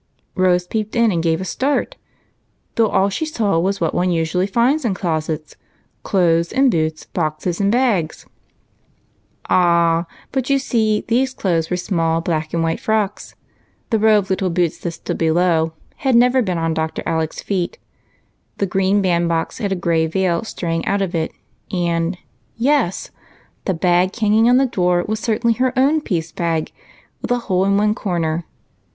[0.33, 1.95] Rose peeped in and gave a start,
[2.73, 5.55] though all she saw was what one usually finds in closets,—
[6.03, 8.25] clothes and boots, boxes and bags.
[9.47, 10.07] Ah!
[10.31, 13.35] but you see these clothes were small black and white frocks;
[13.91, 17.03] the row of little boots that stood below had never been on Dr.
[17.05, 17.77] Alec's feet;
[18.57, 21.31] the green bandbox had a gray veil straying out of it,
[21.71, 22.17] and,—
[22.57, 23.11] yes!
[23.65, 26.71] the bag hanging on the door was certainly her own piece bag,
[27.21, 28.45] with a hole in one corner.